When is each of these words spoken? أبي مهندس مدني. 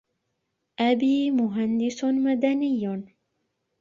أبي 0.79 1.31
مهندس 1.31 2.03
مدني. 2.03 3.13